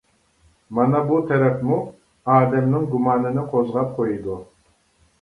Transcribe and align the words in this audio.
مانا 0.77 1.01
بۇ 1.09 1.19
تەرەپمۇ 1.33 1.77
ئادەمنىڭ 2.39 2.91
گۇمانىنى 2.97 3.47
قوزغاپ 3.55 3.97
قويىدۇ. 4.03 4.45